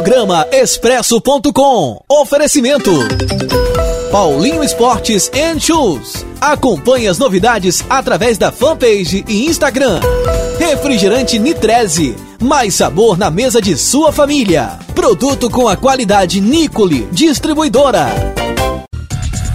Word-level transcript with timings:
Programa 0.00 0.46
Expresso.com. 0.50 2.00
Oferecimento. 2.08 2.90
Paulinho 4.10 4.64
Esportes 4.64 5.30
and 5.34 5.60
Shoes. 5.60 6.24
Acompanhe 6.40 7.06
as 7.06 7.18
novidades 7.18 7.84
através 7.90 8.38
da 8.38 8.50
fanpage 8.50 9.22
e 9.28 9.44
Instagram. 9.44 10.00
Refrigerante 10.58 11.38
Nitreze. 11.38 12.16
Mais 12.40 12.76
sabor 12.76 13.18
na 13.18 13.30
mesa 13.30 13.60
de 13.60 13.76
sua 13.76 14.10
família. 14.10 14.78
Produto 14.94 15.50
com 15.50 15.68
a 15.68 15.76
qualidade 15.76 16.40
Nicole, 16.40 17.06
distribuidora. 17.12 18.06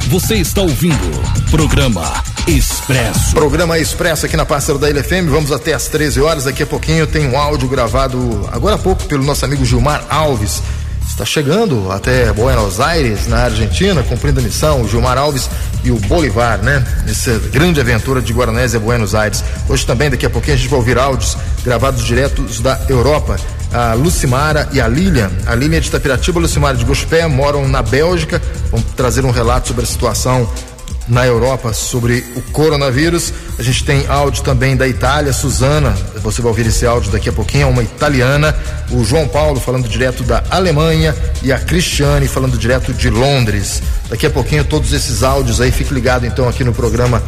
Você 0.09 0.35
está 0.35 0.61
ouvindo 0.61 1.49
programa 1.49 2.34
Expresso. 2.47 3.33
Programa 3.33 3.79
Expresso 3.79 4.27
aqui 4.27 4.37
na 4.37 4.45
Pássaro 4.45 4.77
da 4.77 4.87
Ilha 4.87 5.03
FM. 5.03 5.27
Vamos 5.29 5.51
até 5.51 5.73
às 5.73 5.87
13 5.87 6.21
horas. 6.21 6.43
Daqui 6.43 6.61
a 6.61 6.65
pouquinho 6.67 7.07
tem 7.07 7.27
um 7.27 7.35
áudio 7.35 7.67
gravado 7.67 8.47
agora 8.51 8.75
há 8.75 8.77
pouco 8.77 9.03
pelo 9.05 9.23
nosso 9.23 9.43
amigo 9.43 9.65
Gilmar 9.65 10.05
Alves. 10.09 10.61
Está 11.07 11.25
chegando 11.25 11.91
até 11.91 12.31
Buenos 12.33 12.79
Aires, 12.79 13.25
na 13.25 13.45
Argentina, 13.45 14.03
cumprindo 14.03 14.39
a 14.39 14.43
missão, 14.43 14.81
o 14.81 14.87
Gilmar 14.87 15.17
Alves 15.17 15.49
e 15.83 15.89
o 15.89 15.95
Bolivar, 15.95 16.59
né? 16.59 16.85
Essa 17.09 17.39
grande 17.51 17.79
aventura 17.79 18.21
de 18.21 18.31
Guaranésia 18.31 18.79
Buenos 18.79 19.15
Aires. 19.15 19.43
Hoje 19.67 19.83
também, 19.83 20.11
daqui 20.11 20.25
a 20.25 20.29
pouquinho, 20.29 20.53
a 20.53 20.57
gente 20.57 20.69
vai 20.69 20.77
ouvir 20.77 20.99
áudios 20.99 21.35
gravados 21.63 22.03
diretos 22.03 22.59
da 22.59 22.79
Europa. 22.87 23.37
A 23.73 23.93
Lucimara 23.93 24.69
e 24.71 24.79
a 24.79 24.87
Lilian. 24.87 25.31
A 25.47 25.55
Lilian 25.55 25.77
é 25.77 25.81
de 25.81 25.87
Itapiratiba, 25.87 26.39
a 26.39 26.43
Lucimara 26.43 26.77
de 26.77 26.85
Gospé, 26.85 27.25
moram 27.25 27.67
na 27.67 27.81
Bélgica. 27.81 28.39
Vão 28.69 28.81
trazer 28.95 29.25
um 29.25 29.31
relato 29.31 29.69
sobre 29.69 29.83
a 29.83 29.87
situação 29.87 30.47
na 31.07 31.25
Europa 31.25 31.73
sobre 31.73 32.25
o 32.35 32.41
coronavírus. 32.51 33.33
A 33.57 33.63
gente 33.63 33.83
tem 33.83 34.05
áudio 34.07 34.43
também 34.43 34.75
da 34.75 34.87
Itália, 34.87 35.31
Suzana, 35.31 35.95
você 36.21 36.41
vai 36.41 36.49
ouvir 36.49 36.65
esse 36.65 36.85
áudio 36.85 37.11
daqui 37.11 37.29
a 37.29 37.33
pouquinho, 37.33 37.63
é 37.63 37.65
uma 37.65 37.83
italiana, 37.83 38.55
o 38.91 39.03
João 39.03 39.27
Paulo 39.27 39.59
falando 39.59 39.87
direto 39.87 40.23
da 40.23 40.43
Alemanha 40.49 41.15
e 41.43 41.51
a 41.51 41.59
Cristiane 41.59 42.27
falando 42.27 42.57
direto 42.57 42.93
de 42.93 43.09
Londres. 43.09 43.81
Daqui 44.09 44.25
a 44.25 44.29
pouquinho 44.29 44.63
todos 44.63 44.93
esses 44.93 45.23
áudios 45.23 45.61
aí, 45.61 45.71
fique 45.71 45.93
ligado 45.93 46.25
então 46.25 46.47
aqui 46.49 46.63
no 46.63 46.73
programa 46.73 47.21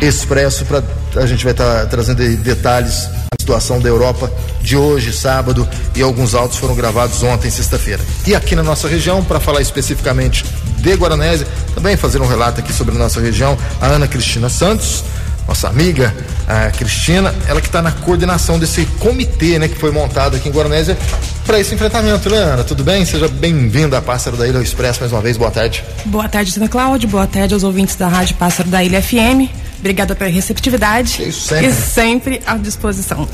Expresso 0.00 0.64
para 0.64 0.82
a 1.16 1.26
gente 1.26 1.42
vai 1.42 1.52
estar 1.52 1.80
tá 1.80 1.86
trazendo 1.86 2.24
detalhes 2.36 3.08
da 3.08 3.36
situação 3.40 3.80
da 3.80 3.88
Europa 3.88 4.30
de 4.60 4.76
hoje, 4.76 5.12
sábado, 5.12 5.66
e 5.96 6.02
alguns 6.02 6.34
áudios 6.34 6.58
foram 6.58 6.74
gravados 6.74 7.22
ontem, 7.22 7.50
sexta-feira. 7.50 8.02
E 8.26 8.34
aqui 8.34 8.54
na 8.54 8.62
nossa 8.62 8.86
região, 8.86 9.24
para 9.24 9.40
falar 9.40 9.60
especificamente 9.60 10.44
de 10.78 10.94
Guaranésia, 10.94 11.46
também 11.74 11.96
fazer 11.96 12.20
um 12.20 12.26
relato 12.26 12.60
aqui 12.60 12.72
sobre 12.72 12.94
a 12.94 12.98
nossa 12.98 13.20
região, 13.20 13.56
a 13.80 13.86
Ana 13.86 14.08
Cristina 14.08 14.48
Santos, 14.48 15.04
nossa 15.48 15.68
amiga 15.68 16.14
a 16.46 16.70
Cristina, 16.70 17.34
ela 17.48 17.60
que 17.60 17.66
está 17.66 17.80
na 17.80 17.90
coordenação 17.90 18.58
desse 18.58 18.84
comitê, 19.00 19.58
né, 19.58 19.66
que 19.66 19.76
foi 19.76 19.90
montado 19.90 20.36
aqui 20.36 20.48
em 20.48 20.52
Guaranésia 20.52 20.96
para 21.46 21.58
esse 21.58 21.74
enfrentamento, 21.74 22.28
né, 22.28 22.36
Ana? 22.36 22.62
Tudo 22.62 22.84
bem? 22.84 23.04
Seja 23.06 23.26
bem-vinda 23.26 23.96
à 23.96 24.02
Pássaro 24.02 24.36
da 24.36 24.46
Ilha 24.46 24.58
Expresso 24.58 25.00
mais 25.00 25.10
uma 25.10 25.22
vez. 25.22 25.38
Boa 25.38 25.50
tarde. 25.50 25.82
Boa 26.04 26.28
tarde, 26.28 26.52
Ana 26.56 26.68
Cláudio. 26.68 27.08
Boa 27.08 27.26
tarde 27.26 27.54
aos 27.54 27.62
ouvintes 27.64 27.96
da 27.96 28.06
Rádio 28.06 28.36
Pássaro 28.36 28.68
da 28.68 28.84
Ilha 28.84 29.02
FM. 29.02 29.50
Obrigada 29.78 30.14
pela 30.14 30.30
receptividade. 30.30 31.22
Isso 31.26 31.48
sempre. 31.48 31.66
E 31.66 31.72
sempre 31.72 32.42
à 32.46 32.56
disposição. 32.56 33.26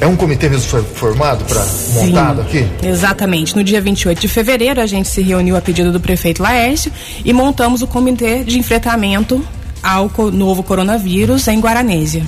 É 0.00 0.06
um 0.06 0.16
comitê 0.16 0.48
mesmo 0.48 0.84
formado 0.84 1.44
para 1.44 1.64
montado 1.92 2.40
aqui? 2.40 2.66
Exatamente. 2.82 3.54
No 3.54 3.62
dia 3.62 3.80
28 3.80 4.20
de 4.20 4.28
fevereiro, 4.28 4.80
a 4.80 4.86
gente 4.86 5.08
se 5.08 5.22
reuniu 5.22 5.56
a 5.56 5.60
pedido 5.60 5.92
do 5.92 6.00
prefeito 6.00 6.42
Laércio 6.42 6.90
e 7.24 7.32
montamos 7.32 7.82
o 7.82 7.86
comitê 7.86 8.42
de 8.42 8.58
enfrentamento 8.58 9.44
ao 9.84 10.10
novo 10.32 10.62
coronavírus 10.62 11.46
em 11.46 11.60
Guaranésia. 11.60 12.24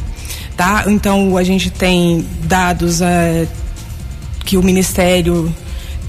Tá? 0.55 0.85
Então, 0.87 1.37
a 1.37 1.43
gente 1.43 1.71
tem 1.71 2.25
dados 2.43 3.01
uh, 3.01 3.49
que 4.45 4.59
o 4.59 4.63
Ministério 4.63 5.53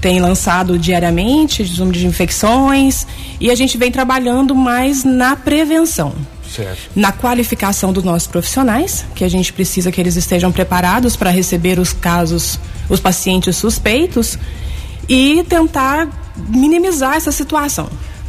tem 0.00 0.20
lançado 0.20 0.78
diariamente, 0.78 1.64
de 1.64 1.78
número 1.78 1.98
de 1.98 2.06
infecções, 2.06 3.06
e 3.40 3.50
a 3.50 3.54
gente 3.54 3.76
vem 3.76 3.90
trabalhando 3.90 4.54
mais 4.54 5.04
na 5.04 5.34
prevenção. 5.34 6.14
Certo. 6.54 6.78
Na 6.94 7.12
qualificação 7.12 7.92
dos 7.92 8.04
nossos 8.04 8.28
profissionais, 8.28 9.04
que 9.14 9.24
a 9.24 9.28
gente 9.28 9.52
precisa 9.52 9.90
que 9.90 10.00
eles 10.00 10.16
estejam 10.16 10.52
preparados 10.52 11.16
para 11.16 11.30
receber 11.30 11.78
os 11.78 11.92
casos, 11.92 12.58
os 12.88 13.00
pacientes 13.00 13.56
suspeitos, 13.56 14.38
e 15.08 15.44
tentar 15.48 16.08
minimizar 16.48 17.16
essa 17.16 17.32
situação. 17.32 17.88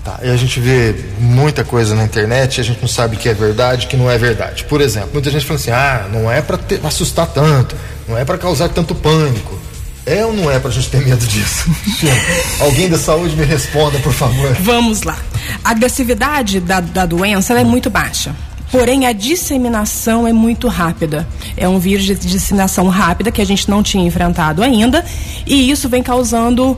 Tá, 0.09 0.19
e 0.23 0.29
a 0.29 0.35
gente 0.35 0.59
vê 0.59 0.95
muita 1.19 1.63
coisa 1.63 1.93
na 1.93 2.03
internet 2.03 2.57
e 2.57 2.61
a 2.61 2.63
gente 2.63 2.81
não 2.81 2.87
sabe 2.87 3.15
que 3.15 3.29
é 3.29 3.33
verdade 3.33 3.85
que 3.85 3.95
não 3.95 4.09
é 4.09 4.17
verdade. 4.17 4.63
Por 4.63 4.81
exemplo, 4.81 5.11
muita 5.13 5.29
gente 5.29 5.45
fala 5.45 5.59
assim: 5.59 5.69
ah, 5.69 6.07
não 6.11 6.31
é 6.31 6.41
para 6.41 6.57
assustar 6.83 7.27
tanto, 7.27 7.75
não 8.07 8.17
é 8.17 8.25
para 8.25 8.35
causar 8.37 8.69
tanto 8.69 8.95
pânico. 8.95 9.59
É 10.07 10.25
ou 10.25 10.33
não 10.33 10.49
é 10.49 10.57
para 10.57 10.69
a 10.69 10.73
gente 10.73 10.89
ter 10.89 11.05
medo 11.05 11.23
disso? 11.27 11.69
Alguém 12.59 12.89
da 12.89 12.97
saúde 12.97 13.35
me 13.35 13.45
responda, 13.45 13.99
por 13.99 14.11
favor. 14.13 14.51
Vamos 14.61 15.03
lá. 15.03 15.15
A 15.63 15.69
agressividade 15.69 16.59
da, 16.59 16.79
da 16.79 17.05
doença 17.05 17.53
é 17.53 17.63
muito 17.63 17.91
baixa. 17.91 18.35
Porém, 18.71 19.05
a 19.05 19.11
disseminação 19.11 20.27
é 20.27 20.33
muito 20.33 20.67
rápida. 20.67 21.27
É 21.55 21.69
um 21.69 21.77
vírus 21.77 22.05
de 22.05 22.15
disseminação 22.15 22.87
rápida 22.87 23.31
que 23.31 23.41
a 23.41 23.45
gente 23.45 23.69
não 23.69 23.83
tinha 23.83 24.07
enfrentado 24.07 24.63
ainda. 24.63 25.05
E 25.45 25.69
isso 25.69 25.87
vem 25.87 26.01
causando 26.01 26.75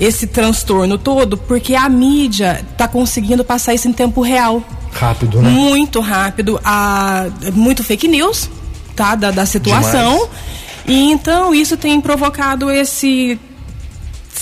esse 0.00 0.26
transtorno 0.26 0.96
todo 0.96 1.36
porque 1.36 1.74
a 1.74 1.88
mídia 1.88 2.64
está 2.72 2.88
conseguindo 2.88 3.44
passar 3.44 3.74
isso 3.74 3.86
em 3.86 3.92
tempo 3.92 4.22
real. 4.22 4.62
Rápido, 4.92 5.42
né? 5.42 5.50
Muito 5.50 6.00
rápido. 6.00 6.58
A, 6.64 7.26
muito 7.52 7.84
fake 7.84 8.08
news 8.08 8.48
tá, 8.96 9.14
da, 9.14 9.30
da 9.30 9.44
situação. 9.44 10.14
Demais. 10.14 10.30
E 10.86 11.12
então 11.12 11.54
isso 11.54 11.76
tem 11.76 12.00
provocado 12.00 12.70
esse, 12.70 13.38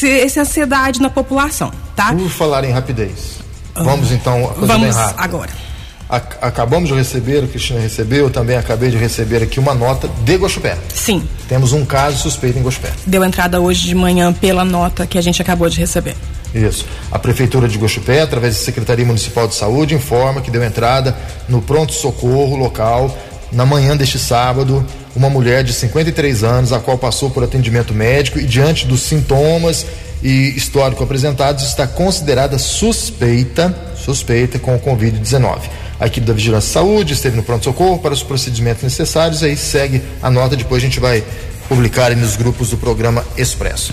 esse 0.00 0.38
ansiedade 0.38 1.02
na 1.02 1.10
população, 1.10 1.72
tá? 1.96 2.14
Por 2.14 2.30
falar 2.30 2.64
em 2.64 2.70
rapidez. 2.70 3.38
Vamos 3.74 4.12
então. 4.12 4.54
Vamos 4.56 4.96
agora. 5.16 5.67
Acabamos 6.08 6.88
de 6.88 6.94
receber, 6.94 7.44
o 7.44 7.48
Cristina 7.48 7.80
recebeu, 7.80 8.30
também 8.30 8.56
acabei 8.56 8.90
de 8.90 8.96
receber 8.96 9.42
aqui 9.42 9.60
uma 9.60 9.74
nota 9.74 10.08
de 10.24 10.36
Guaxupé. 10.36 10.76
Sim. 10.94 11.22
Temos 11.48 11.72
um 11.72 11.84
caso 11.84 12.18
suspeito 12.18 12.58
em 12.58 12.62
Guaxupé. 12.62 12.90
Deu 13.06 13.22
entrada 13.24 13.60
hoje 13.60 13.86
de 13.86 13.94
manhã 13.94 14.32
pela 14.32 14.64
nota 14.64 15.06
que 15.06 15.18
a 15.18 15.20
gente 15.20 15.42
acabou 15.42 15.68
de 15.68 15.78
receber. 15.78 16.16
Isso. 16.54 16.86
A 17.12 17.18
Prefeitura 17.18 17.68
de 17.68 17.76
Guaxupé, 17.76 18.22
através 18.22 18.54
da 18.54 18.64
Secretaria 18.64 19.04
Municipal 19.04 19.46
de 19.46 19.54
Saúde, 19.54 19.94
informa 19.94 20.40
que 20.40 20.50
deu 20.50 20.64
entrada 20.64 21.14
no 21.48 21.60
pronto-socorro 21.60 22.56
local 22.56 23.14
na 23.52 23.64
manhã 23.66 23.96
deste 23.96 24.18
sábado 24.18 24.84
uma 25.16 25.28
mulher 25.28 25.64
de 25.64 25.72
53 25.72 26.44
anos, 26.44 26.72
a 26.72 26.78
qual 26.78 26.96
passou 26.96 27.28
por 27.30 27.42
atendimento 27.42 27.92
médico 27.92 28.38
e, 28.38 28.44
diante 28.44 28.86
dos 28.86 29.00
sintomas 29.00 29.84
e 30.22 30.54
histórico 30.56 31.02
apresentados, 31.02 31.64
está 31.64 31.86
considerada 31.86 32.56
suspeita, 32.56 33.74
suspeita 33.96 34.58
com 34.58 34.76
o 34.76 34.80
Covid-19. 34.80 35.60
A 36.00 36.06
equipe 36.06 36.26
da 36.26 36.32
Vigilância 36.32 36.72
Saúde 36.72 37.12
esteve 37.12 37.36
no 37.36 37.42
pronto-socorro 37.42 37.98
para 37.98 38.14
os 38.14 38.22
procedimentos 38.22 38.82
necessários, 38.82 39.42
aí 39.42 39.56
segue 39.56 40.02
a 40.22 40.30
nota, 40.30 40.56
depois 40.56 40.82
a 40.82 40.86
gente 40.86 41.00
vai 41.00 41.24
publicar 41.68 42.14
nos 42.14 42.36
grupos 42.36 42.70
do 42.70 42.76
programa 42.76 43.24
Expresso. 43.36 43.92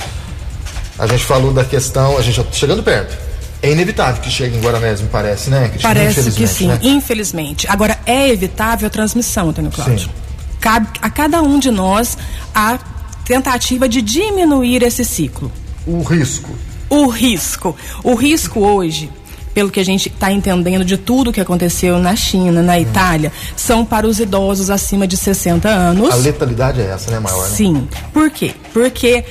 A 0.97 1.07
gente 1.07 1.23
falou 1.23 1.51
da 1.51 1.65
questão, 1.65 2.17
a 2.17 2.21
gente 2.21 2.35
já 2.35 2.43
tá 2.43 2.51
chegando 2.51 2.83
perto. 2.83 3.17
É 3.61 3.71
inevitável 3.71 4.21
que 4.21 4.29
chegue 4.29 4.55
em 4.55 4.61
Guaranés, 4.61 5.01
me 5.01 5.07
parece, 5.07 5.49
né? 5.49 5.71
Parece 5.81 6.31
que 6.31 6.47
sim, 6.47 6.67
né? 6.67 6.79
infelizmente. 6.83 7.65
Agora, 7.67 7.97
é 8.05 8.29
evitável 8.29 8.87
a 8.87 8.89
transmissão, 8.89 9.49
Antônio 9.49 9.71
Cláudio. 9.71 10.05
Sim 10.05 10.25
cabe 10.65 10.87
a 10.99 11.11
cada 11.11 11.43
um 11.43 11.59
de 11.59 11.69
nós 11.69 12.17
a 12.51 12.79
tentativa 13.23 13.87
de 13.87 14.01
diminuir 14.01 14.81
esse 14.81 15.05
ciclo. 15.05 15.51
O 15.85 16.01
risco. 16.01 16.49
O 16.89 17.05
risco. 17.07 17.77
O 18.03 18.15
risco 18.15 18.61
hoje, 18.61 19.11
pelo 19.55 19.71
que 19.71 19.79
a 19.79 19.85
gente 19.85 20.09
está 20.09 20.29
entendendo 20.29 20.83
de 20.83 20.97
tudo 20.97 21.31
que 21.31 21.39
aconteceu 21.39 21.97
na 21.97 22.13
China, 22.13 22.61
na 22.61 22.77
Itália, 22.77 23.31
hum. 23.33 23.53
são 23.55 23.85
para 23.85 24.05
os 24.05 24.19
idosos 24.19 24.69
acima 24.69 25.07
de 25.07 25.15
60 25.15 25.69
anos. 25.69 26.13
A 26.13 26.17
letalidade 26.17 26.81
é 26.81 26.87
essa, 26.87 27.09
né, 27.09 27.19
maior? 27.19 27.41
Né? 27.49 27.55
Sim. 27.55 27.87
Por 28.11 28.29
quê? 28.29 28.53
Porque 28.73 29.23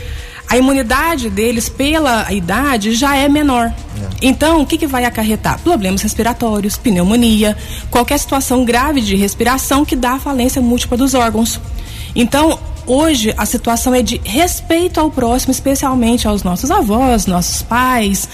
a 0.49 0.57
imunidade 0.57 1.29
deles 1.29 1.69
pela 1.69 2.33
idade 2.33 2.95
já 2.95 3.15
é 3.15 3.29
menor. 3.29 3.67
É. 3.67 4.09
Então, 4.23 4.63
o 4.63 4.67
que, 4.67 4.79
que 4.79 4.87
vai 4.87 5.05
acarretar? 5.05 5.61
Problemas 5.61 6.01
respiratórios, 6.01 6.79
pneumonia, 6.79 7.55
qualquer 7.91 8.19
situação 8.19 8.65
grave 8.65 9.03
de 9.03 9.17
respiração 9.17 9.85
que 9.85 9.95
dá 9.95 10.19
falência 10.19 10.63
múltipla 10.63 10.97
dos 10.97 11.13
órgãos. 11.13 11.61
Então, 12.17 12.59
hoje 12.87 13.35
a 13.37 13.45
situação 13.45 13.95
é 13.95 14.01
de 14.01 14.19
respeito 14.25 14.99
ao 14.99 15.11
próximo, 15.11 15.51
especialmente 15.51 16.27
aos 16.27 16.43
nossos 16.43 16.71
avós, 16.71 17.27
nossos 17.27 17.61
pais 17.61 18.27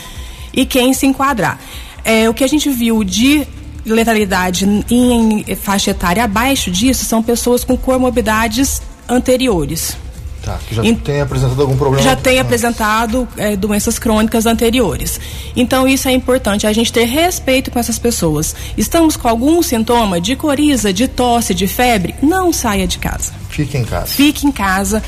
e 0.53 0.65
quem 0.65 0.93
se 0.93 1.07
enquadrar. 1.07 1.59
É, 2.05 2.29
o 2.29 2.35
que 2.35 2.45
a 2.45 2.49
gente 2.49 2.71
viu 2.71 3.05
de 3.05 3.47
letalidade 3.85 4.67
em 4.91 5.45
faixa 5.57 5.91
etária 5.91 6.25
abaixo 6.25 6.71
disso 6.71 7.05
são 7.05 7.23
pessoas 7.23 7.65
com 7.65 7.77
comorbidades 7.77 8.83
anteriores. 9.09 9.97
Tá, 10.43 10.59
que 10.67 10.75
já 10.75 10.83
tem 10.95 11.21
apresentado 11.21 11.61
algum 11.61 11.77
problema? 11.77 12.03
Já 12.03 12.17
tem 12.17 12.39
apresentado 12.39 13.29
é, 13.37 13.57
doenças 13.57 13.99
crônicas 13.99 14.47
anteriores. 14.47 15.21
Então, 15.55 15.87
isso 15.87 16.09
é 16.09 16.13
importante, 16.13 16.67
a 16.67 16.73
gente 16.73 16.91
ter 16.91 17.05
respeito 17.05 17.71
com 17.71 17.79
essas 17.79 17.99
pessoas. 17.99 18.57
Estamos 18.77 19.17
com 19.17 19.29
algum 19.29 19.63
sintoma 19.63 20.19
de 20.19 20.37
coriza, 20.37 20.95
de 20.95 21.07
tosse, 21.07 21.53
de 21.53 21.67
febre? 21.67 22.15
Não 22.23 22.55
saia 22.55 22.87
de 22.87 22.99
casa. 22.99 23.33
Fique 23.51 23.77
em 23.77 23.85
casa. 23.85 24.07
Fique 24.07 24.47
em 24.47 24.53
casa 24.53 25.03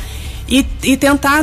e, 0.46 0.66
e 0.82 0.96
tentar 0.98 1.42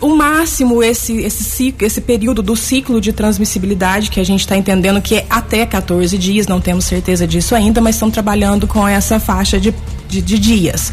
o 0.00 0.14
máximo 0.14 0.82
esse, 0.82 1.16
esse, 1.22 1.42
ciclo, 1.42 1.86
esse 1.86 2.00
período 2.00 2.42
do 2.42 2.54
ciclo 2.54 3.00
de 3.00 3.12
transmissibilidade 3.12 4.10
que 4.10 4.20
a 4.20 4.24
gente 4.24 4.40
está 4.40 4.56
entendendo 4.56 5.00
que 5.02 5.16
é 5.16 5.26
até 5.28 5.66
14 5.66 6.16
dias, 6.16 6.46
não 6.46 6.60
temos 6.60 6.84
certeza 6.84 7.26
disso 7.26 7.54
ainda, 7.54 7.80
mas 7.80 7.96
estamos 7.96 8.14
trabalhando 8.14 8.66
com 8.66 8.86
essa 8.86 9.18
faixa 9.18 9.58
de, 9.58 9.74
de, 10.08 10.22
de 10.22 10.38
dias. 10.38 10.92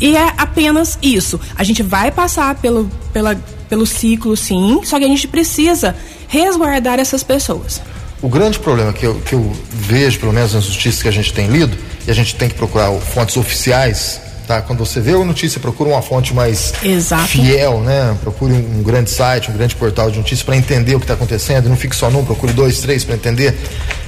E 0.00 0.16
é 0.16 0.32
apenas 0.36 0.98
isso. 1.02 1.40
A 1.56 1.64
gente 1.64 1.82
vai 1.82 2.10
passar 2.10 2.54
pelo, 2.56 2.90
pela, 3.12 3.36
pelo 3.68 3.86
ciclo, 3.86 4.36
sim, 4.36 4.80
só 4.84 4.98
que 4.98 5.04
a 5.04 5.08
gente 5.08 5.26
precisa 5.28 5.94
resguardar 6.26 6.98
essas 6.98 7.22
pessoas. 7.22 7.80
O 8.20 8.28
grande 8.28 8.58
problema 8.58 8.92
que 8.92 9.06
eu, 9.06 9.14
que 9.20 9.34
eu 9.34 9.52
vejo, 9.70 10.18
pelo 10.18 10.32
menos 10.32 10.54
nas 10.54 10.66
notícias 10.66 11.02
que 11.02 11.08
a 11.08 11.12
gente 11.12 11.32
tem 11.32 11.46
lido, 11.46 11.76
e 12.06 12.10
a 12.10 12.14
gente 12.14 12.34
tem 12.34 12.48
que 12.48 12.56
procurar 12.56 12.92
fontes 12.94 13.36
oficiais 13.36 14.20
Tá? 14.48 14.62
Quando 14.62 14.78
você 14.78 14.98
vê 14.98 15.12
a 15.12 15.22
notícia, 15.22 15.60
procura 15.60 15.90
uma 15.90 16.00
fonte 16.00 16.32
mais 16.32 16.72
Exato. 16.82 17.28
fiel, 17.28 17.80
né? 17.80 18.16
Procure 18.22 18.54
um, 18.54 18.78
um, 18.78 18.82
grande 18.82 19.10
site, 19.10 19.50
um 19.50 19.54
grande 19.54 19.76
portal 19.76 20.10
de 20.10 20.16
notícias 20.16 20.42
para 20.42 20.56
entender 20.56 20.94
o 20.94 20.98
que 20.98 21.04
está 21.04 21.12
acontecendo. 21.12 21.68
Não 21.68 21.76
fique 21.76 21.94
só 21.94 22.10
num, 22.10 22.24
procure 22.24 22.54
dois, 22.54 22.80
três 22.80 23.04
para 23.04 23.14
entender. 23.14 23.54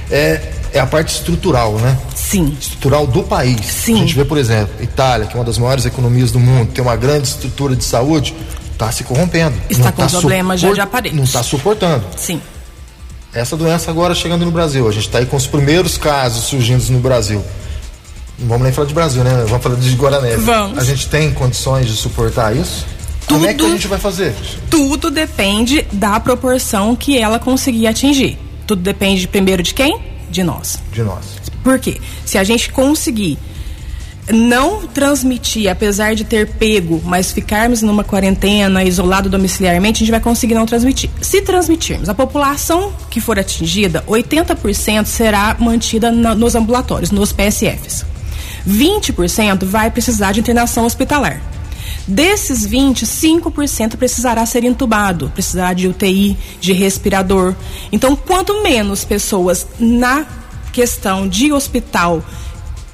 É, 0.09 0.41
é 0.73 0.79
a 0.79 0.87
parte 0.87 1.13
estrutural, 1.13 1.73
né? 1.73 1.95
Sim. 2.15 2.57
Estrutural 2.59 3.05
do 3.05 3.21
país. 3.21 3.63
Sim. 3.67 3.93
A 3.93 3.97
gente 3.97 4.15
vê, 4.15 4.25
por 4.25 4.39
exemplo, 4.39 4.73
Itália, 4.81 5.27
que 5.27 5.33
é 5.33 5.39
uma 5.39 5.45
das 5.45 5.59
maiores 5.59 5.85
economias 5.85 6.31
do 6.31 6.39
mundo, 6.39 6.71
tem 6.71 6.83
uma 6.83 6.95
grande 6.95 7.27
estrutura 7.27 7.75
de 7.75 7.83
saúde, 7.83 8.33
está 8.73 8.91
se 8.91 9.03
corrompendo. 9.03 9.53
Está 9.69 9.83
não 9.83 9.91
com 9.91 10.01
tá 10.01 10.09
problemas 10.09 10.59
suport... 10.59 10.75
já 10.75 10.83
de 10.83 10.87
aparelhos. 10.89 11.17
Não 11.17 11.23
está 11.23 11.43
suportando. 11.43 12.03
Sim. 12.17 12.41
Essa 13.31 13.55
doença 13.55 13.91
agora 13.91 14.15
chegando 14.15 14.43
no 14.43 14.51
Brasil. 14.51 14.89
A 14.89 14.91
gente 14.91 15.05
está 15.05 15.19
aí 15.19 15.27
com 15.27 15.37
os 15.37 15.45
primeiros 15.45 15.99
casos 15.99 16.45
surgindo 16.45 16.83
no 16.89 16.99
Brasil. 16.99 17.45
Não 18.41 18.47
vamos 18.47 18.63
nem 18.63 18.73
falar 18.73 18.87
de 18.87 18.93
Brasil, 18.93 19.23
né? 19.23 19.45
Vamos 19.47 19.63
falar 19.63 19.75
de 19.75 19.95
Guarané. 19.95 20.35
Vamos. 20.37 20.77
A 20.77 20.83
gente 20.83 21.07
tem 21.07 21.31
condições 21.31 21.87
de 21.87 21.93
suportar 21.93 22.55
isso? 22.55 22.85
Tudo, 23.27 23.39
Como 23.39 23.47
é 23.47 23.53
que 23.53 23.63
a 23.63 23.69
gente 23.69 23.87
vai 23.87 23.99
fazer? 23.99 24.33
Tudo 24.69 25.09
depende 25.09 25.85
da 25.91 26.19
proporção 26.19 26.95
que 26.95 27.17
ela 27.17 27.39
conseguir 27.39 27.87
atingir. 27.87 28.37
Tudo 28.65 28.81
depende 28.81 29.27
primeiro 29.27 29.61
de 29.61 29.73
quem? 29.73 29.99
De 30.29 30.43
nós. 30.43 30.79
De 30.91 31.03
nós. 31.03 31.39
Por 31.63 31.79
quê? 31.79 32.01
Se 32.25 32.37
a 32.37 32.43
gente 32.43 32.71
conseguir 32.71 33.37
não 34.29 34.87
transmitir, 34.87 35.69
apesar 35.69 36.15
de 36.15 36.23
ter 36.23 36.47
pego, 36.47 37.01
mas 37.05 37.31
ficarmos 37.31 37.81
numa 37.81 38.03
quarentena, 38.03 38.83
isolado 38.83 39.29
domiciliarmente, 39.29 39.97
a 39.97 39.99
gente 39.99 40.11
vai 40.11 40.19
conseguir 40.19 40.53
não 40.53 40.65
transmitir. 40.65 41.09
Se 41.21 41.41
transmitirmos, 41.41 42.09
a 42.09 42.13
população 42.13 42.93
que 43.09 43.19
for 43.19 43.37
atingida, 43.39 44.03
80% 44.07 45.05
será 45.05 45.55
mantida 45.59 46.11
na, 46.11 46.35
nos 46.35 46.55
ambulatórios, 46.55 47.11
nos 47.11 47.31
PSFs. 47.31 48.05
20% 48.67 49.65
vai 49.65 49.89
precisar 49.91 50.31
de 50.31 50.39
internação 50.39 50.85
hospitalar. 50.85 51.41
Desses 52.07 52.65
20, 52.65 53.05
5% 53.05 53.95
precisará 53.95 54.45
ser 54.45 54.63
entubado, 54.63 55.29
precisará 55.33 55.73
de 55.73 55.87
UTI, 55.87 56.37
de 56.59 56.73
respirador. 56.73 57.55
Então, 57.91 58.15
quanto 58.15 58.61
menos 58.63 59.05
pessoas 59.05 59.67
na 59.79 60.25
questão 60.71 61.27
de 61.27 61.51
hospital 61.51 62.23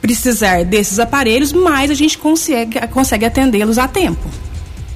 precisar 0.02 0.64
desses 0.64 1.00
aparelhos, 1.00 1.52
mais 1.52 1.90
a 1.90 1.94
gente 1.94 2.18
consegue, 2.18 2.80
consegue 2.88 3.26
atendê-los 3.26 3.78
a 3.78 3.88
tempo. 3.88 4.28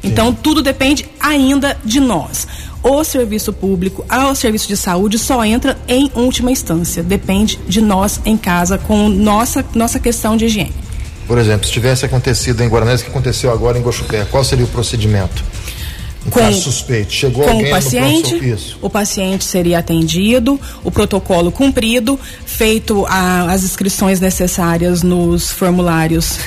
Então, 0.03 0.33
tudo 0.33 0.61
depende 0.61 1.05
ainda 1.19 1.77
de 1.83 1.99
nós 1.99 2.47
o 2.83 3.03
serviço 3.03 3.53
público, 3.53 4.05
o 4.09 4.35
serviço 4.35 4.67
de 4.67 4.75
saúde 4.75 5.19
só 5.19 5.43
entra 5.45 5.77
em 5.87 6.11
última 6.15 6.51
instância. 6.51 7.03
Depende 7.03 7.59
de 7.67 7.81
nós 7.81 8.19
em 8.25 8.37
casa 8.37 8.77
com 8.77 9.07
nossa, 9.09 9.63
nossa 9.75 9.99
questão 9.99 10.35
de 10.35 10.45
higiene. 10.45 10.73
Por 11.27 11.37
exemplo, 11.37 11.65
se 11.65 11.71
tivesse 11.71 12.05
acontecido 12.05 12.61
em 12.61 12.67
Guaranés, 12.67 13.01
que 13.01 13.09
aconteceu 13.09 13.51
agora 13.51 13.77
em 13.77 13.81
Gochupé, 13.81 14.25
qual 14.29 14.43
seria 14.43 14.65
o 14.65 14.67
procedimento? 14.67 15.43
Um 16.25 16.29
com, 16.29 16.39
caso 16.39 16.61
suspeito. 16.61 17.13
Chegou 17.13 17.43
com 17.43 17.51
alguém 17.51 17.67
o 17.67 17.69
paciente, 17.71 18.77
o 18.81 18.89
paciente 18.89 19.43
seria 19.43 19.79
atendido, 19.79 20.59
o 20.83 20.91
protocolo 20.91 21.51
cumprido, 21.51 22.19
feito 22.45 23.05
a, 23.07 23.51
as 23.51 23.63
inscrições 23.63 24.19
necessárias 24.19 25.01
nos 25.03 25.51
formulários 25.51 26.37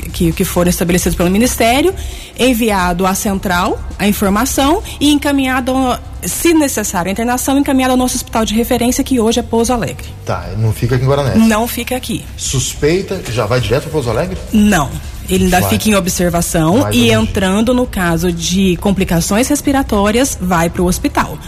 que, 0.00 0.32
que 0.32 0.44
foram 0.44 0.70
estabelecidos 0.70 1.16
pelo 1.16 1.30
Ministério, 1.30 1.94
enviado 2.38 3.06
à 3.06 3.14
central 3.14 3.78
a 3.98 4.06
informação 4.06 4.82
e 5.00 5.12
encaminhado, 5.12 5.72
se 6.22 6.54
necessário, 6.54 7.08
a 7.08 7.12
internação 7.12 7.58
encaminhada 7.58 7.92
ao 7.92 7.96
nosso 7.96 8.16
hospital 8.16 8.44
de 8.44 8.54
referência, 8.54 9.04
que 9.04 9.20
hoje 9.20 9.40
é 9.40 9.42
Pouso 9.42 9.72
Alegre. 9.72 10.06
Tá, 10.24 10.48
não 10.56 10.72
fica 10.72 10.96
aqui 10.96 11.04
em 11.04 11.08
Guarané? 11.08 11.34
Não 11.36 11.68
fica 11.68 11.96
aqui. 11.96 12.24
Suspeita, 12.36 13.20
já 13.30 13.46
vai 13.46 13.60
direto 13.60 13.82
para 13.82 13.92
Pouso 13.92 14.10
Alegre? 14.10 14.38
Não. 14.52 14.90
Ele 15.28 15.44
ainda 15.44 15.60
vai. 15.60 15.70
fica 15.70 15.88
em 15.88 15.94
observação 15.94 16.80
vai 16.80 16.92
e 16.92 17.12
entrando 17.12 17.72
no 17.72 17.86
caso 17.86 18.32
de 18.32 18.76
complicações 18.78 19.46
respiratórias, 19.46 20.36
vai 20.40 20.68
para 20.68 20.82
o 20.82 20.86
hospital 20.86 21.38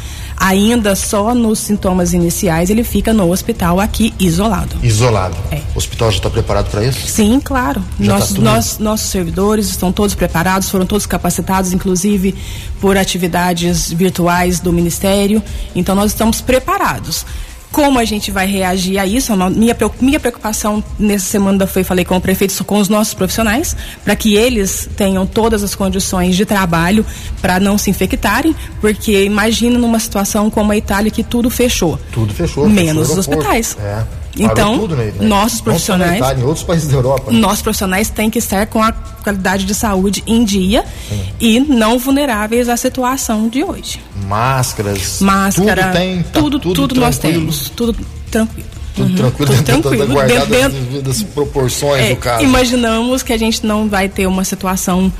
ainda 0.42 0.96
só 0.96 1.32
nos 1.36 1.60
sintomas 1.60 2.12
iniciais, 2.12 2.68
ele 2.68 2.82
fica 2.82 3.12
no 3.12 3.30
hospital 3.30 3.78
aqui 3.78 4.12
isolado. 4.18 4.76
Isolado. 4.82 5.36
É. 5.52 5.60
O 5.72 5.78
hospital 5.78 6.10
já 6.10 6.16
está 6.16 6.28
preparado 6.28 6.68
para 6.68 6.84
isso? 6.84 7.06
Sim, 7.06 7.40
claro. 7.42 7.80
Tá 7.80 8.40
nós, 8.40 8.78
nossos 8.78 9.08
servidores 9.08 9.68
estão 9.68 9.92
todos 9.92 10.16
preparados, 10.16 10.68
foram 10.68 10.84
todos 10.84 11.06
capacitados, 11.06 11.72
inclusive 11.72 12.34
por 12.80 12.96
atividades 12.96 13.92
virtuais 13.92 14.58
do 14.58 14.72
Ministério. 14.72 15.40
Então 15.76 15.94
nós 15.94 16.10
estamos 16.10 16.40
preparados 16.40 17.24
como 17.72 17.98
a 17.98 18.04
gente 18.04 18.30
vai 18.30 18.46
reagir 18.46 18.98
a 18.98 19.06
isso. 19.06 19.34
Minha, 19.50 19.76
minha 20.00 20.20
preocupação 20.20 20.84
nessa 20.98 21.24
semana 21.24 21.66
foi, 21.66 21.82
falei 21.82 22.04
com 22.04 22.16
o 22.16 22.20
prefeito, 22.20 22.62
com 22.64 22.78
os 22.78 22.88
nossos 22.88 23.14
profissionais, 23.14 23.74
para 24.04 24.14
que 24.14 24.36
eles 24.36 24.88
tenham 24.94 25.26
todas 25.26 25.62
as 25.62 25.74
condições 25.74 26.36
de 26.36 26.44
trabalho 26.44 27.04
para 27.40 27.58
não 27.58 27.78
se 27.78 27.90
infectarem, 27.90 28.54
porque 28.80 29.24
imagina 29.24 29.78
numa 29.78 29.98
situação 29.98 30.50
como 30.50 30.70
a 30.70 30.76
Itália 30.76 31.10
que 31.10 31.24
tudo 31.24 31.48
fechou. 31.48 31.98
Tudo 32.12 32.34
fechou. 32.34 32.68
Menos 32.68 33.08
fechou 33.08 33.18
os 33.18 33.26
hospitais. 33.26 33.76
É. 33.80 34.21
Então, 34.38 34.78
tudo, 34.78 34.96
né? 34.96 35.12
nossos 35.20 35.60
profissionais. 35.60 36.16
Itália, 36.16 36.42
em 36.42 36.46
outros 36.46 36.64
países 36.64 36.88
da 36.88 36.94
Europa. 36.94 37.30
Né? 37.30 37.38
Nossos 37.38 37.62
profissionais 37.62 38.08
têm 38.08 38.30
que 38.30 38.38
estar 38.38 38.66
com 38.66 38.82
a 38.82 38.92
qualidade 38.92 39.64
de 39.64 39.74
saúde 39.74 40.22
em 40.26 40.44
dia 40.44 40.84
Sim. 41.08 41.22
e 41.38 41.60
não 41.60 41.98
vulneráveis 41.98 42.68
à 42.68 42.76
situação 42.76 43.48
de 43.48 43.62
hoje. 43.62 44.00
Máscaras. 44.26 45.20
Máscara. 45.20 45.82
Tudo 45.82 45.92
tem. 45.92 46.22
Tá 46.22 46.30
tudo, 46.32 46.58
tudo, 46.58 46.74
tudo 46.74 47.00
nós 47.00 47.18
temos. 47.18 47.68
Tudo 47.70 47.96
tranquilo. 48.30 48.68
Tudo 48.94 49.08
uhum, 49.08 49.16
tranquilo, 49.16 49.50
tudo 49.52 49.62
dentro, 49.62 49.90
tranquilo. 49.96 50.14
Da, 50.14 50.44
dentro, 50.44 51.02
das, 51.02 51.22
proporções 51.22 52.04
é, 52.04 52.08
do 52.10 52.16
caso. 52.16 52.44
Imaginamos 52.44 53.22
que 53.22 53.32
a 53.32 53.38
gente 53.38 53.64
não 53.64 53.88
vai 53.88 54.08
ter 54.08 54.26
uma 54.26 54.44
situação 54.44 55.10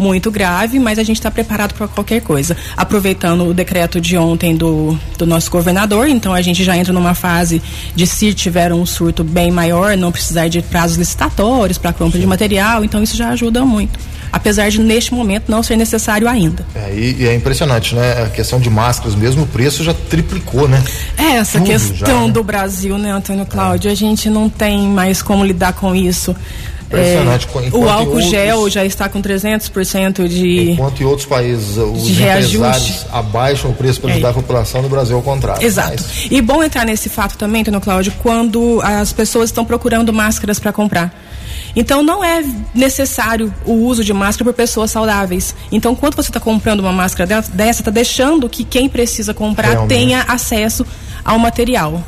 muito 0.00 0.30
grave, 0.30 0.78
mas 0.78 0.98
a 0.98 1.02
gente 1.02 1.16
está 1.16 1.30
preparado 1.30 1.74
para 1.74 1.86
qualquer 1.86 2.22
coisa. 2.22 2.56
Aproveitando 2.76 3.46
o 3.46 3.54
decreto 3.54 4.00
de 4.00 4.16
ontem 4.16 4.56
do, 4.56 4.98
do 5.18 5.26
nosso 5.26 5.50
governador, 5.50 6.08
então 6.08 6.32
a 6.32 6.40
gente 6.40 6.64
já 6.64 6.76
entra 6.76 6.92
numa 6.92 7.14
fase 7.14 7.62
de 7.94 8.06
se 8.06 8.32
tiver 8.32 8.72
um 8.72 8.86
surto 8.86 9.22
bem 9.22 9.50
maior, 9.50 9.96
não 9.96 10.10
precisar 10.10 10.48
de 10.48 10.62
prazos 10.62 10.96
licitatórios 10.96 11.78
para 11.78 11.92
compra 11.92 12.16
Sim. 12.16 12.22
de 12.22 12.26
material, 12.26 12.82
então 12.82 13.02
isso 13.02 13.16
já 13.16 13.28
ajuda 13.28 13.64
muito 13.64 13.98
apesar 14.32 14.70
de 14.70 14.80
neste 14.80 15.12
momento 15.12 15.50
não 15.50 15.62
ser 15.62 15.76
necessário 15.76 16.28
ainda. 16.28 16.64
É, 16.74 16.94
e, 16.94 17.16
e, 17.22 17.26
é 17.26 17.34
impressionante, 17.34 17.94
né? 17.94 18.22
A 18.24 18.28
questão 18.28 18.60
de 18.60 18.70
máscaras 18.70 19.14
mesmo, 19.14 19.42
o 19.42 19.46
preço 19.46 19.82
já 19.82 19.92
triplicou, 19.92 20.68
né? 20.68 20.82
É, 21.16 21.36
essa 21.38 21.58
Tudo 21.58 21.70
questão 21.70 22.20
já, 22.20 22.26
né? 22.26 22.32
do 22.32 22.44
Brasil, 22.44 22.96
né, 22.96 23.10
Antônio 23.10 23.44
Cláudio? 23.46 23.88
É. 23.88 23.92
A 23.92 23.96
gente 23.96 24.30
não 24.30 24.48
tem 24.48 24.86
mais 24.86 25.22
como 25.22 25.44
lidar 25.44 25.72
com 25.72 25.94
isso. 25.94 26.34
Impressionante. 26.90 27.46
É, 27.46 27.76
o 27.76 27.88
álcool 27.88 28.14
outros, 28.14 28.30
gel 28.30 28.68
já 28.68 28.84
está 28.84 29.08
com 29.08 29.22
300% 29.22 30.26
de. 30.26 30.72
Enquanto 30.72 31.00
em 31.00 31.04
outros 31.04 31.26
países 31.26 31.76
os 31.76 32.10
empresários 32.10 33.06
abaixam 33.12 33.70
o 33.70 33.74
preço 33.74 34.00
para 34.00 34.10
ajudar 34.10 34.28
é. 34.28 34.30
a 34.32 34.34
população, 34.34 34.82
no 34.82 34.88
Brasil 34.88 35.16
é 35.16 35.20
o 35.20 35.22
contrário. 35.22 35.64
Exato. 35.64 36.02
Mas... 36.02 36.26
E 36.28 36.42
bom 36.42 36.62
entrar 36.64 36.84
nesse 36.84 37.08
fato 37.08 37.38
também, 37.38 37.60
Antônio 37.60 37.80
Cláudio, 37.80 38.12
quando 38.20 38.80
as 38.82 39.12
pessoas 39.12 39.50
estão 39.50 39.64
procurando 39.64 40.12
máscaras 40.12 40.58
para 40.58 40.72
comprar. 40.72 41.14
Então 41.76 42.02
não 42.02 42.24
é 42.24 42.42
necessário 42.74 43.54
o 43.64 43.72
uso 43.72 44.02
de 44.02 44.12
máscara 44.12 44.50
por 44.50 44.56
pessoas 44.56 44.90
saudáveis. 44.90 45.54
Então, 45.70 45.94
quando 45.94 46.16
você 46.16 46.28
está 46.28 46.40
comprando 46.40 46.80
uma 46.80 46.92
máscara 46.92 47.44
dessa, 47.52 47.80
está 47.82 47.90
deixando 47.92 48.48
que 48.48 48.64
quem 48.64 48.88
precisa 48.88 49.32
comprar 49.32 49.70
Realmente. 49.70 49.88
tenha 49.88 50.24
acesso 50.26 50.84
ao 51.24 51.38
material. 51.38 52.02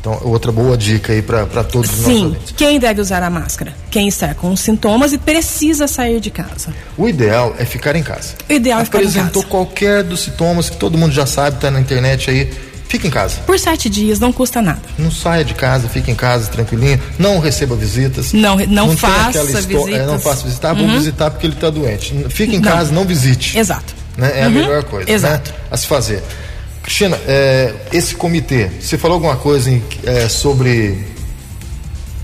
Então, 0.00 0.18
outra 0.22 0.52
boa 0.52 0.76
dica 0.76 1.12
aí 1.12 1.20
para 1.20 1.64
todos 1.64 1.90
os 1.90 2.04
Sim, 2.04 2.36
quem 2.56 2.78
deve 2.78 3.00
usar 3.00 3.22
a 3.22 3.28
máscara? 3.28 3.74
Quem 3.90 4.06
está 4.06 4.32
com 4.32 4.54
sintomas 4.54 5.12
e 5.12 5.18
precisa 5.18 5.88
sair 5.88 6.20
de 6.20 6.30
casa. 6.30 6.72
O 6.96 7.08
ideal 7.08 7.54
é 7.58 7.64
ficar 7.64 7.96
em 7.96 8.02
casa. 8.02 8.34
O 8.48 8.52
ideal 8.52 8.80
é 8.80 8.84
ficar 8.84 8.98
em 8.98 9.06
casa. 9.06 9.18
Apresentou 9.18 9.42
qualquer 9.44 10.04
dos 10.04 10.20
sintomas 10.20 10.70
que 10.70 10.76
todo 10.76 10.96
mundo 10.96 11.12
já 11.12 11.26
sabe, 11.26 11.56
está 11.56 11.70
na 11.70 11.80
internet 11.80 12.30
aí. 12.30 12.50
Fique 12.88 13.06
em 13.06 13.10
casa. 13.10 13.40
Por 13.44 13.58
sete 13.58 13.90
dias, 13.90 14.18
não 14.18 14.32
custa 14.32 14.62
nada. 14.62 14.80
Não 14.98 15.10
saia 15.10 15.44
de 15.44 15.52
casa, 15.52 15.88
fique 15.88 16.10
em 16.10 16.14
casa 16.14 16.48
tranquilinho. 16.48 16.98
Não 17.18 17.38
receba 17.38 17.76
visitas. 17.76 18.32
Não, 18.32 18.56
não, 18.56 18.86
não 18.86 18.96
faça 18.96 19.44
visitas. 19.44 19.88
É, 19.88 20.06
não 20.06 20.18
faça 20.18 20.44
visitar, 20.44 20.74
uhum. 20.74 20.86
vou 20.86 20.96
visitar 20.96 21.30
porque 21.30 21.46
ele 21.46 21.54
está 21.54 21.68
doente. 21.68 22.14
Fique 22.30 22.56
em 22.56 22.60
não. 22.60 22.70
casa, 22.72 22.90
não 22.90 23.04
visite. 23.04 23.58
Exato. 23.58 23.94
Né? 24.16 24.32
É 24.34 24.40
uhum. 24.40 24.46
a 24.46 24.50
melhor 24.50 24.84
coisa. 24.84 25.06
Né? 25.06 25.14
Exato. 25.14 25.50
Né? 25.50 25.56
A 25.70 25.76
se 25.76 25.86
fazer. 25.86 26.22
Cristina, 26.88 27.20
é, 27.28 27.74
esse 27.92 28.14
comitê, 28.14 28.70
você 28.80 28.96
falou 28.96 29.16
alguma 29.16 29.36
coisa 29.36 29.70
em, 29.70 29.82
é, 30.04 30.26
sobre 30.26 31.04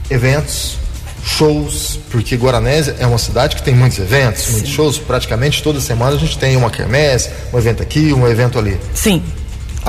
eventos, 0.08 0.78
shows, 1.22 2.00
porque 2.10 2.34
Guaranésia 2.34 2.96
é 2.98 3.06
uma 3.06 3.18
cidade 3.18 3.56
que 3.56 3.62
tem 3.62 3.74
muitos 3.74 3.98
eventos, 3.98 4.44
Sim. 4.44 4.52
muitos 4.52 4.70
shows, 4.70 4.98
praticamente 4.98 5.62
toda 5.62 5.82
semana 5.82 6.16
a 6.16 6.18
gente 6.18 6.38
tem 6.38 6.56
uma 6.56 6.70
quermesse, 6.70 7.28
um 7.52 7.58
evento 7.58 7.82
aqui, 7.82 8.10
um 8.14 8.26
evento 8.26 8.58
ali. 8.58 8.80
Sim 8.94 9.22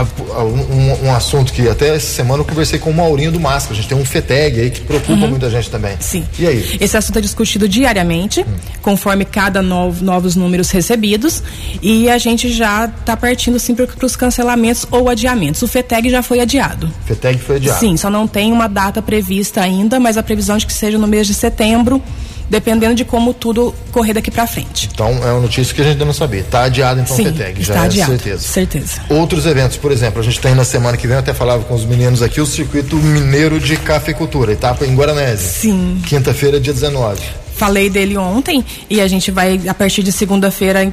um, 0.03 1.07
um, 1.07 1.15
assunto 1.15 1.53
que 1.53 1.67
até 1.69 1.95
essa 1.95 2.07
semana 2.07 2.41
eu 2.41 2.45
conversei 2.45 2.77
com 2.77 2.89
o 2.89 2.93
Maurinho 2.93 3.31
do 3.31 3.39
Máscara. 3.39 3.73
A 3.73 3.75
gente 3.77 3.87
tem 3.87 3.97
um 3.97 4.03
FETEG 4.03 4.59
aí 4.59 4.69
que 4.69 4.81
preocupa 4.81 5.13
uhum. 5.13 5.29
muita 5.29 5.49
gente 5.49 5.69
também. 5.69 5.95
Sim. 5.99 6.25
E 6.37 6.45
aí? 6.45 6.77
Esse 6.79 6.97
assunto 6.97 7.17
é 7.19 7.21
discutido 7.21 7.67
diariamente, 7.67 8.41
hum. 8.41 8.55
conforme 8.81 9.23
cada 9.23 9.61
novo, 9.61 10.03
novos 10.03 10.35
números 10.35 10.69
recebidos. 10.69 11.41
E 11.81 12.09
a 12.09 12.17
gente 12.17 12.51
já 12.51 12.85
está 12.85 13.15
partindo 13.15 13.57
sim 13.57 13.73
para 13.73 13.87
os 14.05 14.15
cancelamentos 14.15 14.85
ou 14.91 15.09
adiamentos. 15.09 15.61
O 15.61 15.67
FETEG 15.67 16.09
já 16.09 16.21
foi 16.21 16.39
adiado. 16.41 16.91
FETEG 17.05 17.39
foi 17.39 17.55
adiado. 17.57 17.79
Sim, 17.79 17.95
só 17.95 18.09
não 18.09 18.27
tem 18.27 18.51
uma 18.51 18.67
data 18.67 19.01
prevista 19.01 19.61
ainda, 19.61 19.99
mas 19.99 20.17
a 20.17 20.23
previsão 20.23 20.55
é 20.55 20.59
de 20.59 20.65
que 20.65 20.73
seja 20.73 20.97
no 20.97 21.07
mês 21.07 21.27
de 21.27 21.33
setembro 21.33 22.01
dependendo 22.49 22.95
de 22.95 23.05
como 23.05 23.33
tudo 23.33 23.73
correr 23.91 24.13
daqui 24.13 24.31
para 24.31 24.45
frente. 24.47 24.89
Então 24.93 25.09
é 25.23 25.31
uma 25.31 25.41
notícia 25.41 25.73
que 25.73 25.81
a 25.81 25.83
gente 25.83 25.93
ainda 25.93 26.05
não 26.05 26.13
sabia. 26.13 26.41
Está 26.41 26.63
adiado 26.63 27.01
então 27.01 27.15
Sim, 27.15 27.23
o 27.23 27.25
FETEG, 27.33 27.63
já 27.63 27.73
está 27.73 27.83
é 27.83 27.85
adiado, 27.85 28.11
certeza. 28.11 28.39
Certeza. 28.39 29.01
Outros 29.09 29.45
eventos, 29.45 29.77
por 29.77 29.91
exemplo, 29.91 30.19
a 30.19 30.23
gente 30.23 30.39
tem 30.39 30.53
na 30.53 30.63
semana 30.63 30.97
que 30.97 31.07
vem, 31.07 31.15
eu 31.15 31.19
até 31.19 31.33
falava 31.33 31.63
com 31.63 31.73
os 31.73 31.85
meninos 31.85 32.21
aqui, 32.21 32.39
o 32.39 32.45
circuito 32.45 32.95
mineiro 32.95 33.59
de 33.59 33.77
cafeicultura, 33.77 34.51
etapa 34.51 34.85
em 34.85 34.95
Guaranese. 34.95 35.43
Sim. 35.43 36.01
Quinta-feira, 36.05 36.59
dia 36.59 36.73
19. 36.73 37.21
Falei 37.55 37.89
dele 37.89 38.17
ontem 38.17 38.63
e 38.89 38.99
a 38.99 39.07
gente 39.07 39.31
vai, 39.31 39.61
a 39.67 39.73
partir 39.73 40.03
de 40.03 40.11
segunda-feira, 40.11 40.91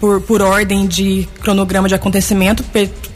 por, 0.00 0.20
por 0.20 0.42
ordem 0.42 0.86
de 0.86 1.28
cronograma 1.40 1.88
de 1.88 1.94
acontecimento, 1.94 2.64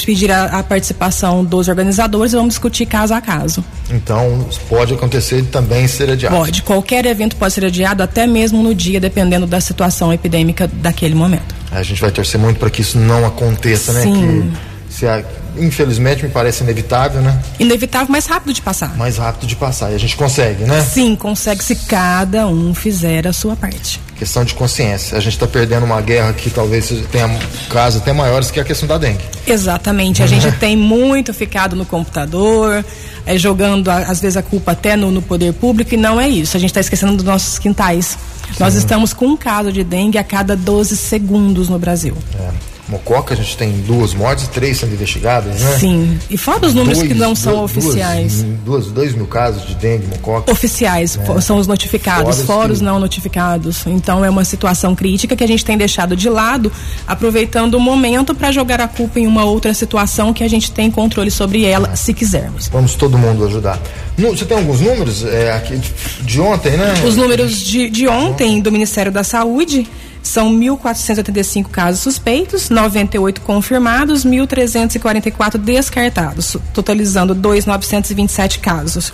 pedir 0.04 0.30
a, 0.30 0.58
a, 0.58 0.62
participação 0.62 1.44
dos 1.44 1.68
organizadores 1.68 2.32
e 2.32 2.36
vamos 2.36 2.54
discutir 2.54 2.86
caso 2.86 3.14
a 3.14 3.20
caso. 3.20 3.64
Então, 3.90 4.46
pode 4.68 4.94
acontecer 4.94 5.44
também 5.44 5.86
ser 5.86 6.10
adiado? 6.10 6.36
Pode. 6.36 6.62
Qualquer 6.62 7.06
evento 7.06 7.36
pode 7.36 7.54
ser 7.54 7.64
adiado, 7.64 8.02
até 8.02 8.26
mesmo 8.26 8.62
no 8.62 8.74
dia, 8.74 9.00
dependendo 9.00 9.46
da 9.46 9.60
situação 9.60 10.12
epidêmica 10.12 10.66
daquele 10.66 11.14
momento. 11.14 11.54
A 11.70 11.82
gente 11.82 12.00
vai 12.00 12.10
torcer 12.10 12.38
muito 12.38 12.58
para 12.58 12.70
que 12.70 12.82
isso 12.82 12.98
não 12.98 13.24
aconteça, 13.24 13.92
Sim. 14.00 14.12
né? 14.12 14.50
Que 14.88 14.94
se 14.94 15.06
a, 15.06 15.24
infelizmente 15.56 16.22
me 16.22 16.30
parece 16.30 16.62
inevitável, 16.62 17.22
né? 17.22 17.40
Inevitável, 17.58 18.08
mais 18.10 18.26
rápido 18.26 18.52
de 18.52 18.60
passar. 18.60 18.96
Mais 18.96 19.16
rápido 19.16 19.46
de 19.46 19.56
passar. 19.56 19.90
E 19.92 19.94
a 19.94 19.98
gente 19.98 20.16
consegue, 20.16 20.64
né? 20.64 20.82
Sim, 20.82 21.16
consegue 21.16 21.62
se 21.62 21.76
cada 21.76 22.46
um 22.46 22.74
fizer 22.74 23.26
a 23.26 23.32
sua 23.32 23.56
parte 23.56 24.00
questão 24.22 24.44
de 24.44 24.54
consciência. 24.54 25.18
A 25.18 25.20
gente 25.20 25.32
está 25.32 25.48
perdendo 25.48 25.84
uma 25.84 26.00
guerra 26.00 26.32
que 26.32 26.48
talvez 26.48 26.92
tenha 27.10 27.28
casos 27.68 28.00
até 28.00 28.12
maiores 28.12 28.52
que 28.52 28.60
a 28.60 28.64
questão 28.64 28.88
da 28.88 28.96
dengue. 28.96 29.24
Exatamente. 29.44 30.22
A 30.22 30.28
gente 30.28 30.50
tem 30.52 30.76
muito 30.76 31.34
ficado 31.34 31.74
no 31.74 31.84
computador, 31.84 32.84
é, 33.26 33.36
jogando 33.36 33.90
às 33.90 34.20
vezes 34.20 34.36
a 34.36 34.42
culpa 34.42 34.72
até 34.72 34.94
no, 34.94 35.10
no 35.10 35.20
poder 35.20 35.52
público 35.54 35.94
e 35.94 35.96
não 35.96 36.20
é 36.20 36.28
isso. 36.28 36.56
A 36.56 36.60
gente 36.60 36.70
está 36.70 36.80
esquecendo 36.80 37.16
dos 37.16 37.24
nossos 37.24 37.58
quintais. 37.58 38.16
Sim. 38.46 38.56
Nós 38.60 38.74
estamos 38.76 39.12
com 39.12 39.26
um 39.26 39.36
caso 39.36 39.72
de 39.72 39.82
dengue 39.82 40.18
a 40.18 40.24
cada 40.24 40.54
12 40.54 40.96
segundos 40.96 41.68
no 41.68 41.78
Brasil. 41.78 42.16
É. 42.38 42.71
Mococa, 42.92 43.32
a 43.32 43.36
gente 43.36 43.56
tem 43.56 43.72
duas 43.86 44.12
mortes 44.12 44.44
e 44.44 44.50
três 44.50 44.76
sendo 44.76 44.92
investigadas, 44.92 45.58
né? 45.58 45.78
Sim. 45.78 46.18
E 46.28 46.36
fora 46.36 46.66
os 46.66 46.74
números 46.74 46.98
dois, 46.98 47.10
que 47.10 47.18
não 47.18 47.34
são 47.34 47.56
dois, 47.56 47.64
oficiais. 47.64 48.44
Duas, 48.66 48.88
dois 48.88 49.14
mil 49.14 49.26
casos 49.26 49.66
de 49.66 49.74
dengue, 49.76 50.06
mococa. 50.08 50.52
Oficiais, 50.52 51.18
é. 51.18 51.40
são 51.40 51.56
os 51.56 51.66
notificados, 51.66 52.42
fora, 52.42 52.46
fora 52.46 52.72
os 52.72 52.82
não 52.82 53.00
notificados. 53.00 53.86
Então 53.86 54.22
é 54.22 54.28
uma 54.28 54.44
situação 54.44 54.94
crítica 54.94 55.34
que 55.34 55.42
a 55.42 55.46
gente 55.46 55.64
tem 55.64 55.78
deixado 55.78 56.14
de 56.14 56.28
lado, 56.28 56.70
aproveitando 57.06 57.74
o 57.76 57.80
momento 57.80 58.34
para 58.34 58.52
jogar 58.52 58.78
a 58.78 58.86
culpa 58.86 59.18
em 59.18 59.26
uma 59.26 59.44
outra 59.44 59.72
situação 59.72 60.34
que 60.34 60.44
a 60.44 60.48
gente 60.48 60.70
tem 60.70 60.90
controle 60.90 61.30
sobre 61.30 61.64
ela, 61.64 61.88
é. 61.92 61.96
se 61.96 62.12
quisermos. 62.12 62.68
Vamos 62.68 62.94
todo 62.94 63.16
mundo 63.16 63.46
ajudar. 63.46 63.80
No, 64.18 64.36
você 64.36 64.44
tem 64.44 64.58
alguns 64.58 64.82
números 64.82 65.24
é, 65.24 65.52
aqui 65.52 65.80
de 66.20 66.40
ontem, 66.40 66.76
né? 66.76 66.92
Os 67.06 67.16
números 67.16 67.58
de, 67.58 67.88
de 67.88 68.06
ontem 68.06 68.60
do 68.60 68.70
Ministério 68.70 69.10
da 69.10 69.24
Saúde. 69.24 69.88
São 70.32 70.50
1.485 70.50 71.68
casos 71.68 72.00
suspeitos, 72.00 72.70
98 72.70 73.42
confirmados, 73.42 74.24
1.344 74.24 75.58
descartados, 75.58 76.56
totalizando 76.72 77.34
2.927 77.34 78.58
casos. 78.58 79.12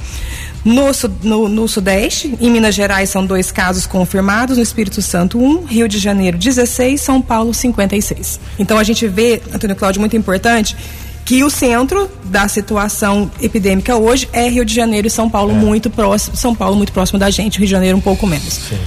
No, 0.65 0.85
no, 1.25 1.49
no, 1.49 1.67
Sudeste, 1.67 2.33
em 2.41 2.49
Minas 2.49 2.73
Gerais, 2.73 3.11
são 3.11 3.27
dois 3.27 3.51
casos 3.51 3.85
confirmados, 3.85 4.59
no 4.59 4.63
Espírito 4.63 5.03
Santo, 5.03 5.41
um, 5.41 5.65
Rio 5.65 5.89
de 5.89 5.99
Janeiro, 5.99 6.39
16, 6.39 7.01
São 7.01 7.21
Paulo, 7.21 7.53
56. 7.53 8.39
Então 8.57 8.79
a 8.79 8.85
gente 8.85 9.09
vê, 9.09 9.43
Antônio 9.53 9.75
Cláudio, 9.75 9.99
muito 9.99 10.17
importante, 10.17 10.77
que 11.25 11.43
o 11.43 11.51
centro 11.51 12.09
da 12.27 12.47
situação 12.47 13.29
epidêmica 13.43 13.97
hoje 13.97 14.29
é 14.33 14.49
Rio 14.49 14.65
de 14.65 14.73
Janeiro 14.73 15.09
e 15.09 15.11
São 15.11 15.29
Paulo 15.29 15.51
é. 15.51 15.55
muito 15.55 15.91
próximo, 15.91 16.37
São 16.37 16.55
Paulo 16.55 16.77
muito 16.77 16.93
próximo 16.93 17.19
da 17.19 17.29
gente, 17.29 17.59
Rio 17.59 17.67
de 17.67 17.73
Janeiro 17.73 17.99
um 17.99 18.01
pouco 18.01 18.25
menos. 18.25 18.55
Sim. 18.55 18.79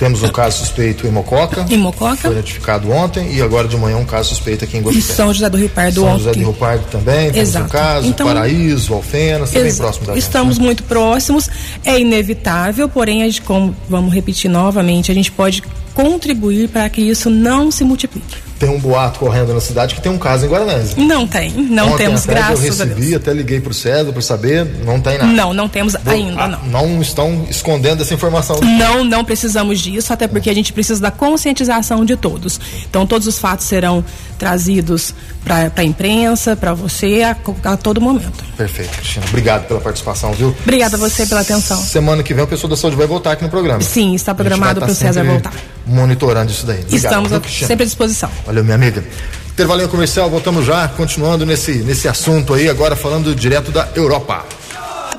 Temos 0.00 0.22
um 0.22 0.28
caso 0.30 0.60
suspeito 0.60 1.06
em 1.06 1.10
Mococa. 1.10 1.66
Em 1.68 1.76
Mococa. 1.76 2.16
Foi 2.16 2.34
notificado 2.34 2.90
ontem 2.90 3.34
e 3.34 3.42
agora 3.42 3.68
de 3.68 3.76
manhã 3.76 3.98
um 3.98 4.04
caso 4.06 4.30
suspeito 4.30 4.64
aqui 4.64 4.78
em. 4.78 4.90
E 4.90 5.02
São 5.02 5.30
José 5.30 5.46
do 5.50 5.58
Rio 5.58 5.68
Pardo 5.68 6.00
São 6.00 6.04
ontem. 6.04 6.18
José 6.20 6.32
do 6.32 6.38
Rio 6.38 6.54
Pardo 6.54 6.84
também, 6.90 7.30
temos 7.30 7.50
Exato. 7.50 7.66
um 7.66 7.68
caso, 7.68 8.06
então, 8.06 8.26
Paraíso, 8.26 8.94
Alfenas, 8.94 9.50
também 9.50 9.76
próximo 9.76 10.06
da 10.06 10.16
Estamos 10.16 10.54
gente, 10.54 10.62
né? 10.62 10.66
muito 10.68 10.82
próximos, 10.84 11.50
é 11.84 12.00
inevitável, 12.00 12.88
porém, 12.88 13.22
a 13.22 13.26
gente, 13.26 13.42
como 13.42 13.76
vamos 13.90 14.14
repetir 14.14 14.50
novamente, 14.50 15.12
a 15.12 15.14
gente 15.14 15.30
pode 15.30 15.62
contribuir 15.92 16.70
para 16.70 16.88
que 16.88 17.02
isso 17.02 17.28
não 17.28 17.70
se 17.70 17.84
multiplique 17.84 18.49
tem 18.60 18.68
um 18.68 18.78
boato 18.78 19.18
correndo 19.18 19.54
na 19.54 19.60
cidade 19.60 19.94
que 19.94 20.02
tem 20.02 20.12
um 20.12 20.18
caso 20.18 20.44
em 20.44 20.48
Guaranese. 20.50 21.00
Não 21.00 21.26
tem, 21.26 21.50
não 21.50 21.94
Ontem 21.94 22.04
temos, 22.04 22.26
graças 22.26 22.62
eu 22.62 22.70
recebi, 22.70 23.14
até 23.14 23.32
liguei 23.32 23.58
para 23.58 23.70
o 23.70 23.74
César 23.74 24.12
para 24.12 24.20
saber, 24.20 24.66
não 24.84 25.00
tem 25.00 25.16
nada. 25.16 25.32
Não, 25.32 25.54
não 25.54 25.66
temos 25.66 25.96
Vou, 26.04 26.12
ainda, 26.12 26.46
não. 26.46 26.62
Não 26.66 27.00
estão 27.00 27.46
escondendo 27.48 28.02
essa 28.02 28.12
informação. 28.12 28.60
Não, 28.60 29.02
não 29.02 29.24
precisamos 29.24 29.80
disso, 29.80 30.12
até 30.12 30.28
porque 30.28 30.50
a 30.50 30.54
gente 30.54 30.74
precisa 30.74 31.00
da 31.00 31.10
conscientização 31.10 32.04
de 32.04 32.16
todos. 32.16 32.60
Então, 32.88 33.06
todos 33.06 33.26
os 33.26 33.38
fatos 33.38 33.64
serão 33.64 34.04
trazidos 34.38 35.14
para 35.44 35.72
a 35.74 35.84
imprensa, 35.84 36.54
para 36.54 36.74
você, 36.74 37.22
a, 37.22 37.36
a, 37.64 37.76
todo 37.76 38.00
momento. 38.00 38.44
Perfeito, 38.56 38.90
Cristina. 38.90 39.24
Obrigado 39.28 39.66
pela 39.66 39.80
participação, 39.80 40.32
viu? 40.32 40.54
Obrigada 40.62 40.96
a 40.96 40.98
você 40.98 41.24
pela 41.24 41.40
atenção. 41.40 41.78
Semana 41.78 42.22
que 42.22 42.34
vem 42.34 42.44
o 42.44 42.46
pessoal 42.46 42.68
da 42.68 42.76
saúde 42.76 42.96
vai 42.96 43.06
voltar 43.06 43.32
aqui 43.32 43.42
no 43.42 43.50
programa. 43.50 43.80
Sim, 43.80 44.14
está 44.14 44.34
programado 44.34 44.80
para 44.80 44.90
o 44.90 44.94
César 44.94 45.24
voltar. 45.24 45.52
Monitorando 45.86 46.50
isso 46.50 46.66
daí. 46.66 46.80
Obrigado, 46.80 47.24
Estamos 47.24 47.30
viu, 47.30 47.66
sempre 47.66 47.82
à 47.82 47.86
disposição. 47.86 48.30
Valeu, 48.50 48.64
minha 48.64 48.74
amiga. 48.74 49.04
Intervalinho 49.52 49.88
comercial, 49.88 50.28
voltamos 50.28 50.66
já, 50.66 50.88
continuando 50.88 51.46
nesse, 51.46 51.70
nesse 51.84 52.08
assunto 52.08 52.52
aí, 52.52 52.68
agora 52.68 52.96
falando 52.96 53.32
direto 53.32 53.70
da 53.70 53.88
Europa. 53.94 54.44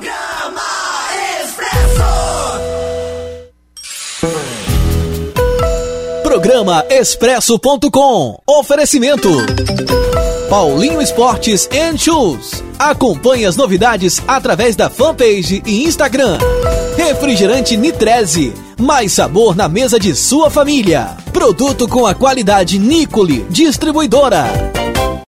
Programa 0.02 0.60
Expresso. 1.42 2.04
Programa 6.22 6.84
Expresso.com. 6.90 8.38
Oferecimento. 8.46 9.30
Paulinho 10.50 11.00
Esportes 11.00 11.66
and 11.72 11.96
Shoes. 11.96 12.62
Acompanhe 12.78 13.46
as 13.46 13.56
novidades 13.56 14.20
através 14.28 14.76
da 14.76 14.90
fanpage 14.90 15.62
e 15.64 15.84
Instagram. 15.84 16.36
Refrigerante 16.98 17.78
Nitreze. 17.78 18.52
Mais 18.82 19.12
sabor 19.12 19.54
na 19.54 19.68
mesa 19.68 19.96
de 19.96 20.12
sua 20.12 20.50
família. 20.50 21.16
Produto 21.32 21.86
com 21.86 22.04
a 22.04 22.16
qualidade 22.16 22.80
Nicole 22.80 23.46
Distribuidora. 23.48 24.81